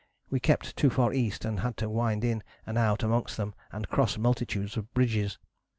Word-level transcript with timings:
We 0.31 0.39
kept 0.39 0.75
too 0.75 0.89
far 0.89 1.13
east 1.13 1.45
and 1.45 1.59
had 1.59 1.77
to 1.77 1.87
wind 1.87 2.23
in 2.23 2.41
and 2.65 2.75
out 2.75 3.03
amongst 3.03 3.37
them 3.37 3.53
and 3.71 3.87
cross 3.87 4.17
multitudes 4.17 4.75
of 4.75 4.91
bridges. 4.95 5.37